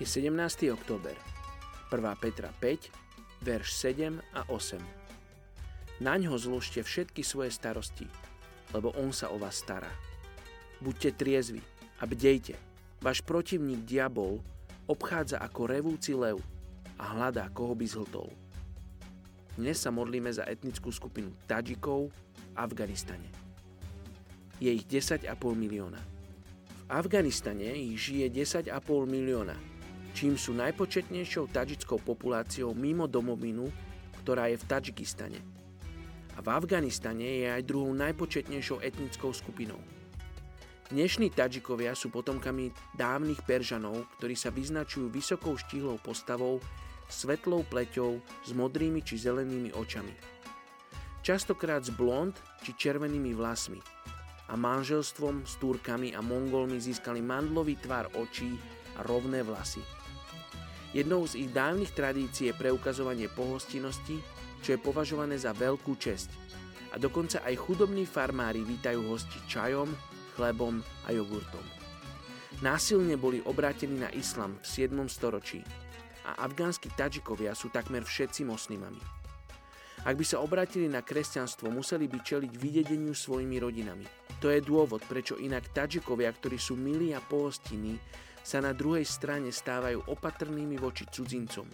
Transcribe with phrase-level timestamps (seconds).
[0.00, 0.72] Je 17.
[0.72, 1.12] október.
[1.92, 2.00] 1.
[2.16, 2.88] Petra 5,
[3.44, 4.80] verš 7 a 8.
[6.00, 8.08] Naňho zložte všetky svoje starosti,
[8.72, 9.92] lebo on sa o vás stará.
[10.80, 11.60] Buďte triezvi
[12.00, 12.56] a bdejte.
[13.04, 14.40] Váš protivník diabol
[14.88, 16.40] obchádza ako revúci lev
[16.96, 18.32] a hľadá, koho by zhltol.
[19.60, 23.28] Dnes sa modlíme za etnickú skupinu Tadžikov v Afganistane.
[24.64, 26.00] Je ich 10,5 milióna.
[26.00, 28.72] V Afganistane ich žije 10,5
[29.04, 29.79] milióna
[30.12, 33.70] čím sú najpočetnejšou tadžickou populáciou mimo domovinu,
[34.22, 35.40] ktorá je v Tadžikistane.
[36.36, 39.80] A v Afganistane je aj druhou najpočetnejšou etnickou skupinou.
[40.90, 46.58] Dnešní Tadžikovia sú potomkami dávnych Peržanov, ktorí sa vyznačujú vysokou štíhlou postavou,
[47.06, 50.10] svetlou pleťou, s modrými či zelenými očami.
[51.22, 52.34] Častokrát s blond
[52.66, 53.78] či červenými vlasmi
[54.50, 58.58] a manželstvom s Turkami a Mongolmi získali mandlový tvar očí
[58.98, 59.99] a rovné vlasy.
[60.90, 64.18] Jednou z ich dávnych tradícií je preukazovanie pohostinnosti,
[64.58, 66.34] čo je považované za veľkú česť.
[66.90, 69.86] A dokonca aj chudobní farmári vítajú hosti čajom,
[70.34, 71.62] chlebom a jogurtom.
[72.58, 75.06] Násilne boli obrátení na islam v 7.
[75.06, 75.62] storočí
[76.26, 79.00] a afgánsky Tadžikovia sú takmer všetci moslimami.
[80.00, 84.04] Ak by sa obrátili na kresťanstvo, museli by čeliť vydedeniu svojimi rodinami.
[84.40, 88.00] To je dôvod, prečo inak Tadžikovia, ktorí sú milí a pohostinní,
[88.40, 91.68] sa na druhej strane stávajú opatrnými voči cudzincom.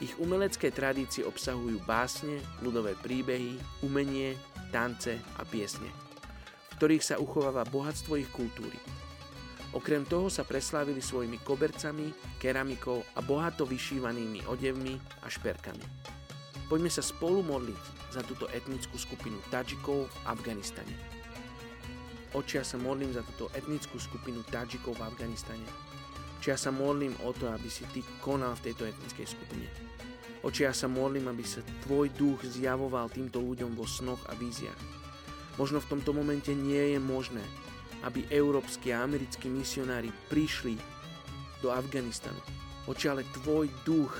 [0.00, 4.32] Ich umelecké tradície obsahujú básne, ľudové príbehy, umenie,
[4.72, 5.92] tance a piesne,
[6.72, 8.80] v ktorých sa uchováva bohatstvo ich kultúry.
[9.70, 12.10] Okrem toho sa preslávili svojimi kobercami,
[12.42, 15.84] keramikou a bohato vyšívanými odevmi a šperkami.
[16.66, 21.19] Poďme sa spolu modliť za túto etnickú skupinu Tadžikov v Afganistane.
[22.30, 25.66] Oči, sa modlím za túto etnickú skupinu Tadžikov v Afganistane.
[26.38, 29.66] Oči, sa modlím o to, aby si ty konal v tejto etnickej skupine.
[30.46, 34.78] Oči, sa modlím, aby sa tvoj duch zjavoval týmto ľuďom vo snoch a víziach.
[35.58, 37.42] Možno v tomto momente nie je možné,
[38.06, 40.78] aby európsky a americkí misionári prišli
[41.66, 42.38] do Afganistanu.
[42.86, 44.14] Oči, ale tvoj duch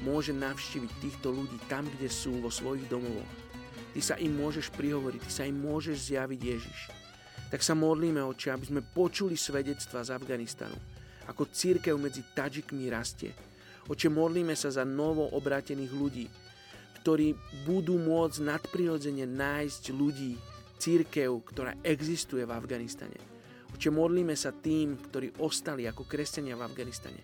[0.00, 3.28] môže navštíviť týchto ľudí tam, kde sú vo svojich domovoch.
[3.92, 6.99] Ty sa im môžeš prihovoriť, ty sa im môžeš zjaviť Ježiš
[7.50, 10.78] tak sa modlíme, oči, aby sme počuli svedectva z Afganistanu,
[11.26, 13.34] ako církev medzi Tadžikmi rastie.
[13.90, 16.26] Oče, modlíme sa za novo obrátených ľudí,
[17.02, 17.34] ktorí
[17.66, 20.38] budú môcť nadprirodzene nájsť ľudí,
[20.80, 23.18] církev, ktorá existuje v Afganistane.
[23.74, 27.20] Oče, modlíme sa tým, ktorí ostali ako kresťania v Afganistane,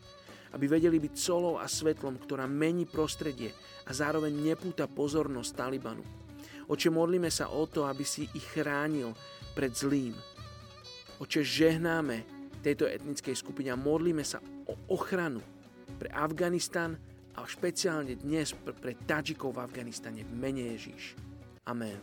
[0.58, 3.54] aby vedeli byť solou a svetlom, ktorá mení prostredie
[3.86, 6.25] a zároveň nepúta pozornosť Talibanu.
[6.66, 9.14] Oče, modlíme sa o to, aby si ich chránil
[9.54, 10.18] pred zlým.
[11.22, 12.26] Oče, žehnáme
[12.58, 15.38] tejto etnickej skupine a modlíme sa o ochranu
[16.02, 16.98] pre Afganistan
[17.38, 21.14] a špeciálne dnes pre, Tadžikov v Afganistane v mene Ježíš.
[21.70, 22.02] Amen.